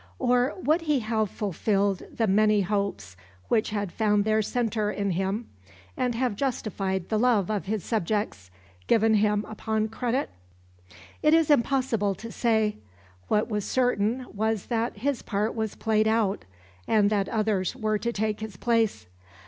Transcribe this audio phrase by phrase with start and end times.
[0.17, 3.15] Or would he have fulfilled the many hopes
[3.49, 5.47] which had found their centre in him
[5.95, 8.49] and have justified the love of his subjects,
[8.87, 10.31] given him upon credit?
[11.21, 12.77] It is impossible to say.
[13.27, 16.45] What was certain was that his part was played out,
[16.87, 19.05] and that others were to take his place.